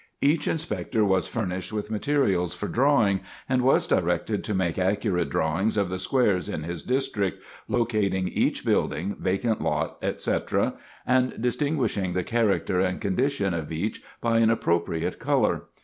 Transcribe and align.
Each 0.21 0.47
Inspector 0.47 1.05
was 1.05 1.27
furnished 1.27 1.71
with 1.71 1.91
materials 1.91 2.55
for 2.55 2.67
drawing, 2.67 3.19
and 3.47 3.61
was 3.61 3.85
directed 3.85 4.43
to 4.45 4.55
make 4.55 4.79
accurate 4.79 5.29
drawings 5.29 5.77
of 5.77 5.89
the 5.89 5.99
squares 5.99 6.49
in 6.49 6.63
his 6.63 6.81
district, 6.81 7.43
locating 7.67 8.27
each 8.27 8.65
building, 8.65 9.15
vacant 9.19 9.61
lot, 9.61 9.97
etc., 10.01 10.73
and 11.05 11.39
distinguishing 11.39 12.13
the 12.13 12.23
character 12.23 12.79
and 12.79 12.99
condition 12.99 13.53
of 13.53 13.71
each 13.71 14.01
by 14.21 14.39
an 14.39 14.49
appropriate 14.49 15.19
color. 15.19 15.65